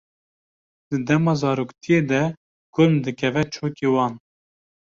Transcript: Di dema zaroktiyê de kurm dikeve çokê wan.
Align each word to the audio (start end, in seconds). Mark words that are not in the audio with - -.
Di 0.89 0.97
dema 1.07 1.33
zaroktiyê 1.41 1.99
de 2.09 2.21
kurm 2.73 2.93
dikeve 3.03 3.43
çokê 3.53 3.87
wan. 3.93 4.13